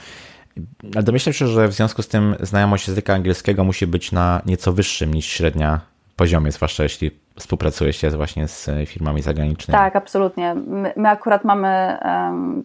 [0.94, 4.72] Ale domyślam się, że w związku z tym znajomość języka angielskiego musi być na nieco
[4.72, 5.80] wyższym niż średnia
[6.16, 9.78] poziomie, zwłaszcza jeśli współpracuje się właśnie z firmami zagranicznymi.
[9.78, 10.54] Tak, absolutnie.
[10.54, 12.64] My, my akurat mamy um,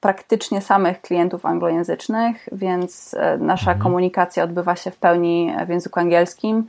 [0.00, 3.82] praktycznie samych klientów anglojęzycznych, więc e, nasza mhm.
[3.82, 6.66] komunikacja odbywa się w pełni w języku angielskim.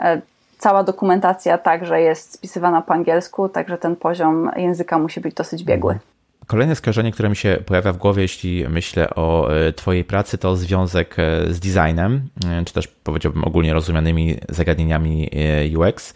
[0.00, 0.20] E,
[0.58, 5.92] cała dokumentacja także jest spisywana po angielsku, także ten poziom języka musi być dosyć biegły.
[5.92, 6.17] Mhm.
[6.48, 10.56] Kolejne skojarzenie, które mi się pojawia w głowie, jeśli myślę o e, Twojej pracy, to
[10.56, 15.30] związek e, z designem, e, czy też powiedziałbym ogólnie rozumianymi zagadnieniami
[15.76, 16.14] UX.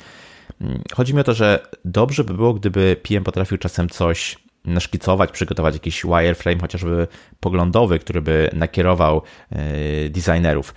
[0.61, 5.31] Mm, chodzi mi o to, że dobrze by było, gdyby PM potrafił czasem coś naszkicować,
[5.31, 7.07] przygotować jakiś wireframe, chociażby
[7.40, 9.23] poglądowy, który by nakierował
[10.11, 10.75] designerów.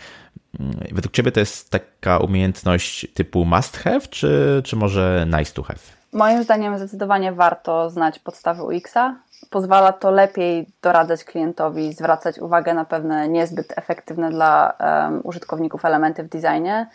[0.59, 5.63] Mm, według Ciebie to jest taka umiejętność typu must have, czy, czy może nice to
[5.63, 5.79] have?
[6.15, 9.15] Moim zdaniem zdecydowanie warto znać podstawy UX-a,
[9.49, 16.23] pozwala to lepiej doradzać klientowi, zwracać uwagę na pewne niezbyt efektywne dla um, użytkowników elementy
[16.23, 16.87] w designie.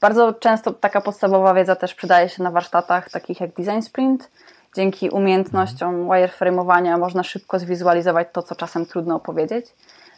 [0.00, 4.30] Bardzo często taka podstawowa wiedza też przydaje się na warsztatach takich jak Design Sprint.
[4.74, 9.66] Dzięki umiejętnościom wireframe'owania można szybko zwizualizować to, co czasem trudno opowiedzieć.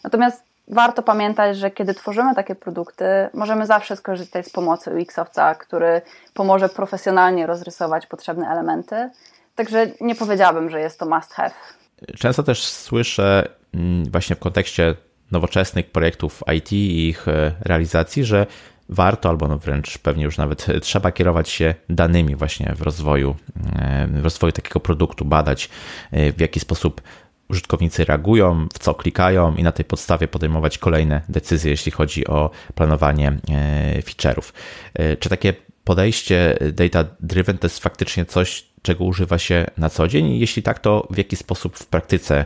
[0.05, 6.03] Natomiast warto pamiętać, że kiedy tworzymy takie produkty, możemy zawsze skorzystać z pomocy UX-owca, który
[6.35, 9.11] pomoże profesjonalnie rozrysować potrzebne elementy.
[9.59, 11.51] Także nie powiedziałabym, że jest to must have.
[12.19, 14.95] Często też słyszę mm, właśnie w kontekście
[15.31, 18.47] nowoczesnych projektów IT i ich e, realizacji, że
[18.89, 23.37] warto albo no wręcz pewnie już nawet trzeba kierować się danymi właśnie w rozwoju,
[23.77, 25.71] e, w rozwoju takiego produktu, badać
[26.11, 27.03] e, w jaki sposób
[27.49, 32.51] użytkownicy reagują, w co klikają i na tej podstawie podejmować kolejne decyzje, jeśli chodzi o
[32.75, 33.39] planowanie
[34.03, 34.53] feature'ów.
[35.19, 40.39] Czy takie podejście data driven to jest faktycznie coś, czego używa się na co dzień
[40.39, 42.45] jeśli tak, to w jaki sposób w praktyce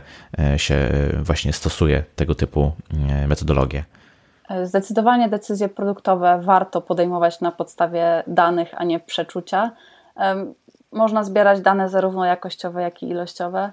[0.57, 0.89] się
[1.23, 2.71] właśnie stosuje tego typu
[3.27, 3.83] metodologie?
[4.63, 9.71] Zdecydowanie decyzje produktowe warto podejmować na podstawie danych, a nie przeczucia.
[10.91, 13.71] Można zbierać dane zarówno jakościowe, jak i ilościowe.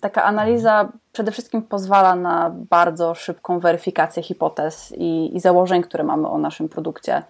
[0.00, 6.28] Taka analiza przede wszystkim pozwala na bardzo szybką weryfikację hipotez i, i założeń, które mamy
[6.28, 7.22] o naszym produkcie.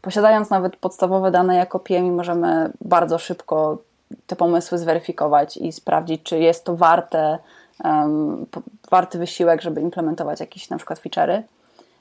[0.00, 3.78] Posiadając nawet podstawowe dane jako PMI, możemy bardzo szybko
[4.26, 7.38] te pomysły zweryfikować i sprawdzić, czy jest to warte,
[7.84, 8.46] um,
[8.90, 11.42] warty wysiłek, żeby implementować jakieś na przykład feature'y.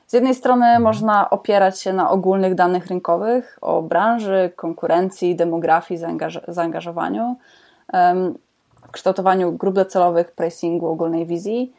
[0.07, 6.39] Z jednej strony można opierać się na ogólnych danych rynkowych o branży, konkurencji, demografii, zaangaż
[6.47, 7.35] zaangażowaniu,
[8.87, 11.73] w kształtowaniu grup docelowych, pricingu, ogólnej wizji,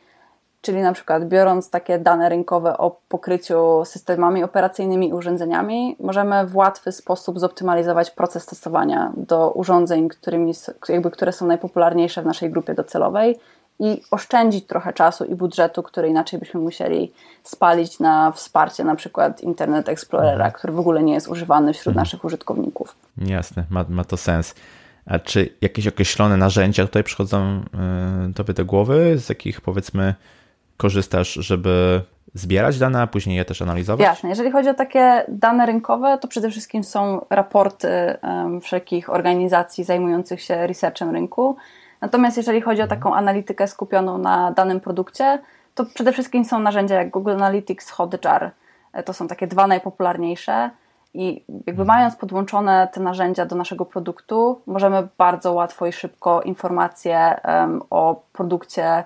[0.60, 6.56] czyli na przykład biorąc takie dane rynkowe o pokryciu systemami operacyjnymi i urządzeniami, możemy w
[6.56, 10.52] łatwy sposób zoptymalizować proces testowania do urządzeń, którymi,
[10.88, 13.38] jakby, które są najpopularniejsze w naszej grupie docelowej
[13.80, 19.40] i oszczędzić trochę czasu i budżetu, który inaczej byśmy musieli spalić na wsparcie na przykład
[19.40, 20.52] Internet Explorera, mhm.
[20.52, 22.02] który w ogóle nie jest używany wśród mhm.
[22.02, 22.96] naszych użytkowników.
[23.18, 24.54] Jasne, ma, ma to sens.
[25.06, 27.62] A czy jakieś określone narzędzia tutaj przychodzą
[28.30, 30.14] y, tobie do głowy, z jakich powiedzmy
[30.80, 32.02] korzystasz, żeby
[32.34, 34.06] zbierać dane, a później je też analizować?
[34.06, 34.28] Jasne.
[34.28, 37.88] Jeżeli chodzi o takie dane rynkowe, to przede wszystkim są raporty
[38.22, 41.56] um, wszelkich organizacji zajmujących się researchem rynku.
[42.00, 43.00] Natomiast jeżeli chodzi o mhm.
[43.00, 45.38] taką analitykę skupioną na danym produkcie,
[45.74, 48.50] to przede wszystkim są narzędzia jak Google Analytics, Hotjar.
[48.92, 50.70] E, to są takie dwa najpopularniejsze.
[51.14, 51.86] I jakby mhm.
[51.86, 58.22] mając podłączone te narzędzia do naszego produktu, możemy bardzo łatwo i szybko informacje um, o
[58.32, 59.04] produkcie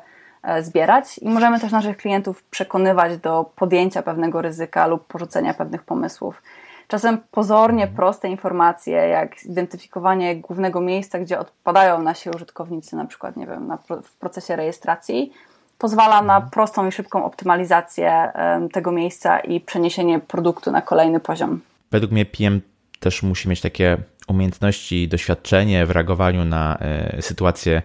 [0.61, 6.43] zbierać i możemy też naszych klientów przekonywać do podjęcia pewnego ryzyka lub porzucenia pewnych pomysłów.
[6.89, 7.97] Czasem pozornie mhm.
[7.97, 13.79] proste informacje, jak zidentyfikowanie głównego miejsca, gdzie odpadają nasi użytkownicy, na przykład, nie wiem, na,
[14.03, 15.33] w procesie rejestracji,
[15.79, 16.51] pozwala na mhm.
[16.51, 18.33] prostą i szybką optymalizację
[18.73, 21.61] tego miejsca i przeniesienie produktu na kolejny poziom.
[21.91, 22.61] Według mnie PM
[23.01, 23.97] też musi mieć takie
[24.29, 27.83] umiejętności i doświadczenie w reagowaniu na e, sytuacje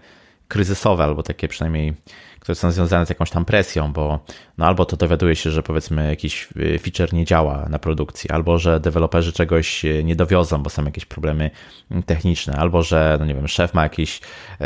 [0.49, 1.93] kryzysowe, albo takie przynajmniej
[2.39, 4.19] które są związane z jakąś tam presją, bo
[4.57, 8.57] no albo to dowiaduje się, że powiedzmy jakiś y, feature nie działa na produkcji, albo
[8.57, 11.51] że deweloperzy czegoś y, nie dowiozą, bo są jakieś problemy
[12.05, 14.65] techniczne, albo że, no nie wiem, szef ma jakiś y,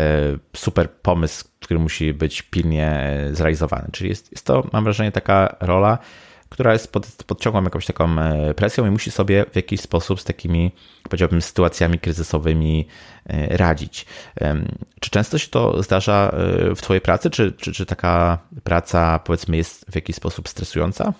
[0.55, 3.87] super pomysł, który musi być pilnie zrealizowany.
[3.91, 5.97] Czyli jest, jest to, mam wrażenie, taka rola,
[6.53, 10.21] która jest pod, pod ciągłą jakąś taką e, presją i musi sobie w jakiś sposób
[10.21, 10.71] z takimi,
[11.03, 12.87] powiedziałbym, sytuacjami kryzysowymi
[13.25, 14.05] e, radzić.
[14.99, 19.57] Czy często się to zdarza e, w Twojej pracy, czy, czy, czy taka praca, powiedzmy,
[19.57, 21.13] jest w jakiś sposób stresująca?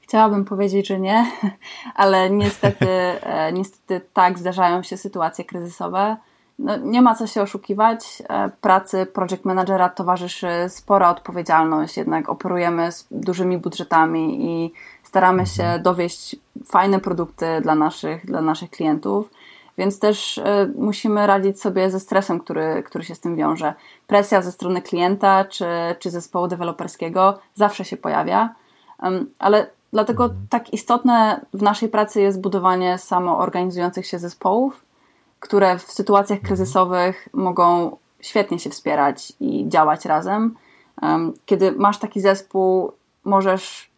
[0.00, 1.26] Chciałabym powiedzieć, że nie,
[1.94, 2.86] ale niestety,
[3.52, 6.16] niestety tak zdarzają się sytuacje kryzysowe
[6.62, 8.22] no, nie ma co się oszukiwać.
[8.28, 14.72] E, pracy project managera towarzyszy spora odpowiedzialność, jednak operujemy z dużymi budżetami i
[15.02, 15.82] staramy się mhm.
[15.82, 19.30] dowieść fajne produkty dla naszych, dla naszych klientów.
[19.78, 23.74] Więc też e, musimy radzić sobie ze stresem, który, który się z tym wiąże.
[24.06, 25.66] Presja ze strony klienta czy,
[25.98, 28.54] czy zespołu deweloperskiego zawsze się pojawia,
[29.38, 30.46] ale dlatego mhm.
[30.50, 34.80] tak istotne w naszej pracy jest budowanie samoorganizujących się zespołów,
[35.42, 36.46] które w sytuacjach mhm.
[36.46, 40.54] kryzysowych mogą świetnie się wspierać i działać razem.
[41.46, 42.92] Kiedy masz taki zespół,
[43.24, 43.90] możesz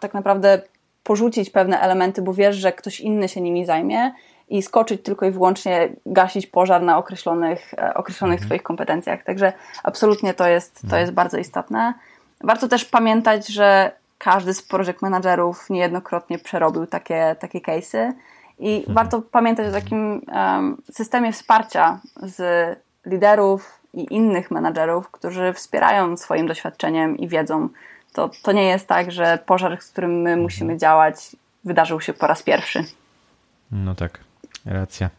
[0.00, 0.62] tak naprawdę
[1.02, 4.14] porzucić pewne elementy, bo wiesz, że ktoś inny się nimi zajmie
[4.48, 8.48] i skoczyć tylko i wyłącznie gasić pożar na określonych, e, określonych mhm.
[8.48, 9.24] Twoich kompetencjach.
[9.24, 11.00] Także absolutnie to jest, to mhm.
[11.00, 11.94] jest bardzo istotne.
[12.40, 18.12] Warto też pamiętać, że każdy z project managerów niejednokrotnie przerobił takie, takie case'y
[18.58, 18.94] i mhm.
[18.94, 22.40] warto pamiętać o takim um, systemie wsparcia z
[23.06, 27.68] liderów i innych menadżerów, którzy wspierają swoim doświadczeniem i wiedzą.
[28.12, 30.78] To, to nie jest tak, że pożar, z którym my musimy mhm.
[30.78, 32.84] działać, wydarzył się po raz pierwszy.
[33.72, 34.20] No tak,
[34.64, 35.10] racja.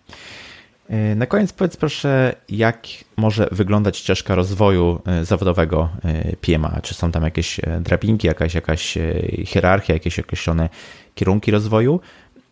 [0.90, 6.80] E, na koniec powiedz proszę, jak może wyglądać ścieżka rozwoju e, zawodowego e, PMA?
[6.82, 8.98] Czy są tam jakieś drabinki, jakaś, jakaś
[9.46, 10.70] hierarchia, jakieś określone
[11.16, 12.00] kierunki rozwoju?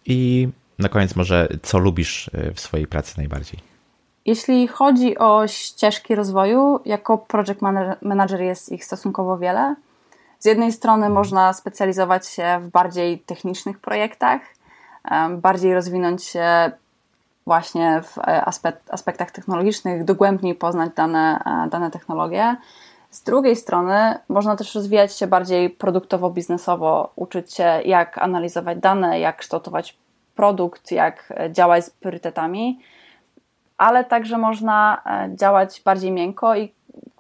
[0.06, 3.60] I na koniec może, co lubisz e, w swojej pracy najbardziej?
[4.26, 7.62] Jeśli chodzi o ścieżki rozwoju, jako project
[8.02, 9.76] manager jest ich stosunkowo wiele.
[10.40, 14.42] Z jednej strony można specjalizować się w bardziej technicznych projektach,
[15.38, 16.72] bardziej rozwinąć się
[17.46, 22.56] właśnie w e, aspekt, aspektach technologicznych, dogłębniej poznać dane, e, dane technologie.
[23.12, 29.38] Z drugiej strony można też rozwijać się bardziej produktowo-biznesowo, uczyć się jak analizować dane, jak
[29.38, 29.98] kształtować
[30.36, 32.80] produkt, jak działać z priorytetami.
[33.78, 35.02] ale także można
[35.36, 36.72] działać bardziej miękko i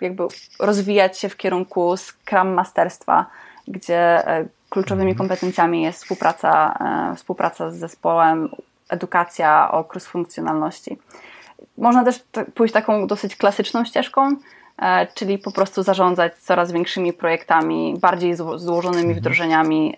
[0.01, 0.23] jakby
[0.59, 3.25] rozwijać się w kierunku Scrum Masterstwa,
[3.67, 4.23] gdzie
[4.69, 5.17] kluczowymi mhm.
[5.17, 6.79] kompetencjami jest współpraca,
[7.15, 8.49] współpraca z zespołem,
[8.89, 10.97] edukacja o cross-funkcjonalności.
[11.77, 12.23] Można też
[12.55, 14.35] pójść taką dosyć klasyczną ścieżką,
[14.77, 19.19] e, czyli po prostu zarządzać coraz większymi projektami, bardziej złożonymi mhm.
[19.19, 19.97] wdrożeniami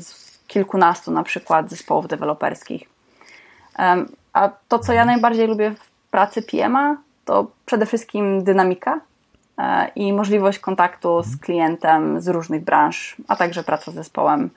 [0.00, 0.23] z
[0.54, 2.88] kilkunastu na przykład zespołów deweloperskich.
[4.32, 9.00] A to, co ja najbardziej lubię w pracy PMA, to przede wszystkim dynamika
[9.58, 11.38] e, i możliwość kontaktu z mhm.
[11.38, 14.50] klientem z różnych branż, a także praca z zespołem.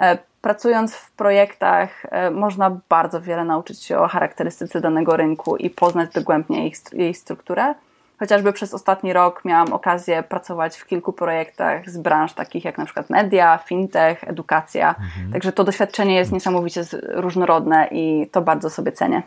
[0.00, 5.70] E, pracując w projektach, e, można bardzo wiele nauczyć się o charakterystyce danego rynku i
[5.70, 7.74] poznać dogłębnie jej, jej strukturę.
[8.18, 12.84] Chociażby przez ostatni rok miałam okazję pracować w kilku projektach z branż takich jak na
[12.84, 14.88] przykład media, fintech, edukacja.
[14.88, 15.32] Mhm.
[15.32, 19.22] Także to doświadczenie jest niesamowicie różnorodne i to bardzo sobie cenię.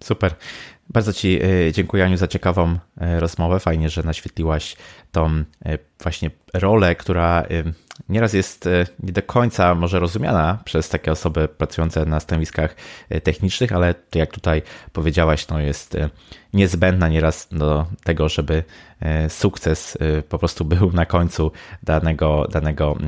[0.00, 0.34] Super.
[0.88, 2.78] Bardzo Ci e, dziękuję, Aniu, za ciekawą
[3.18, 3.60] rozmowę.
[3.60, 4.76] Fajnie, że naświetliłaś
[5.12, 5.44] tą
[6.02, 7.44] właśnie rolę, która
[8.08, 12.76] nieraz jest e, nie do końca może rozumiana przez takie osoby pracujące na stanowiskach
[13.08, 16.10] e, technicznych, ale jak tutaj powiedziałaś, no jest e,
[16.52, 18.64] niezbędna nieraz do tego, żeby
[19.28, 22.98] sukces po prostu był na końcu danego, danego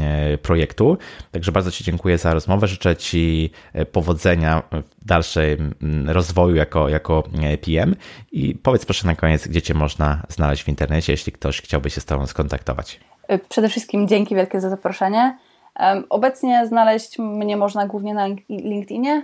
[0.42, 0.98] projektu.
[1.32, 2.66] Także bardzo Ci dziękuję za rozmowę.
[2.66, 3.50] Życzę Ci
[3.92, 4.62] powodzenia
[5.02, 5.74] w dalszym
[6.06, 7.22] rozwoju jako, jako
[7.64, 7.96] PM
[8.32, 12.00] i powiedz proszę na koniec, gdzie Cię można znaleźć w internecie, jeśli ktoś chciałby się
[12.00, 13.00] z Tobą skontaktować.
[13.32, 15.38] Y, przede wszystkim dzięki wielkie za zaproszenie.
[16.08, 19.22] Obecnie znaleźć mnie można głównie na LinkedInie,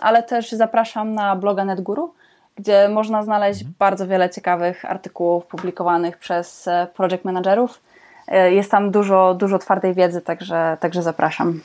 [0.00, 2.14] ale też zapraszam na bloga NetGuru,
[2.56, 3.74] gdzie można znaleźć mhm.
[3.78, 7.80] bardzo wiele ciekawych artykułów publikowanych przez e, project managerów.
[8.28, 11.60] E, jest tam dużo, dużo twardej wiedzy, także, także zapraszam.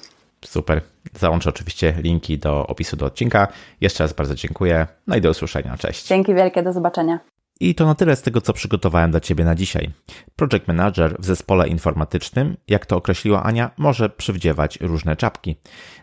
[0.45, 0.81] Super.
[1.13, 3.47] Załączę oczywiście linki do opisu do odcinka.
[3.81, 4.87] Jeszcze raz bardzo dziękuję.
[5.07, 5.77] No i do usłyszenia.
[5.77, 6.07] Cześć.
[6.07, 7.19] Dzięki wielkie, do zobaczenia.
[7.59, 9.91] I to na tyle z tego, co przygotowałem dla Ciebie na dzisiaj.
[10.35, 15.55] Project Manager w zespole informatycznym, jak to określiła Ania, może przywdziewać różne czapki.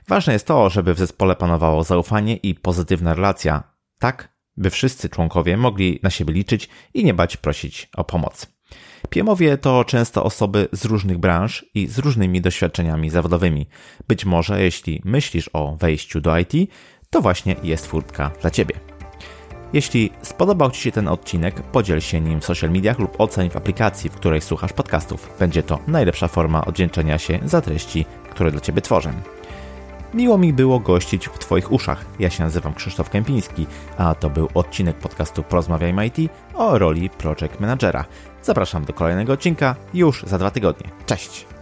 [0.08, 3.62] Ważne jest to, żeby w zespole panowało zaufanie i pozytywna relacja,
[3.98, 8.56] tak by wszyscy członkowie mogli na siebie liczyć i nie bać prosić o pomoc.
[9.10, 13.66] PMowie to często osoby z różnych branż i z różnymi doświadczeniami zawodowymi.
[14.08, 16.52] Być może jeśli myślisz o wejściu do IT,
[17.10, 18.95] to właśnie jest furtka dla Ciebie.
[19.72, 23.56] Jeśli spodobał Ci się ten odcinek, podziel się nim w social mediach lub oceń w
[23.56, 25.30] aplikacji, w której słuchasz podcastów.
[25.38, 29.12] Będzie to najlepsza forma oddzięczenia się za treści, które dla Ciebie tworzę.
[30.14, 32.04] Miło mi było gościć w Twoich uszach.
[32.18, 33.66] Ja się nazywam Krzysztof Kępiński,
[33.98, 36.16] a to był odcinek podcastu Porozmawiajmy IT
[36.54, 38.04] o roli Project Managera.
[38.42, 40.90] Zapraszam do kolejnego odcinka już za dwa tygodnie.
[41.06, 41.55] Cześć!